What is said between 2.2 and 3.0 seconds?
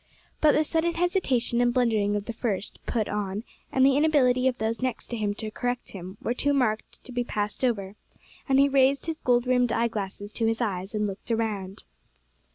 the first